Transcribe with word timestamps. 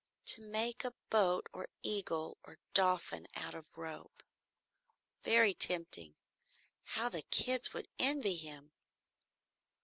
To 0.25 0.41
make 0.41 0.83
a 0.83 0.95
boat 1.11 1.45
or 1.53 1.69
eagle 1.83 2.39
or 2.43 2.57
dolphin 2.73 3.27
out 3.35 3.53
of 3.53 3.77
rope? 3.77 4.23
Very 5.21 5.53
tempting! 5.53 6.15
How 6.97 7.07
the 7.07 7.21
kids 7.21 7.71
would 7.73 7.87
envy 7.99 8.35
him! 8.35 8.71